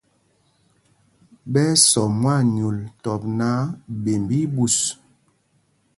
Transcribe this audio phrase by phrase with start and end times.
[1.51, 3.59] Ɓɛ́ ɛ́ sɔ mwaanyûl tɔp náǎ,
[4.03, 4.77] ɓemb í í ɓus.